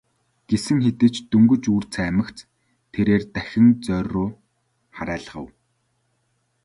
Гэсэн 0.49 0.77
хэдий 0.85 1.11
ч 1.13 1.15
дөнгөж 1.31 1.63
үүр 1.71 1.85
цаймагц 1.93 2.37
тэрээр 2.93 3.23
дахин 3.33 3.67
зоорьруу 3.85 4.29
харайлгав. 4.97 5.47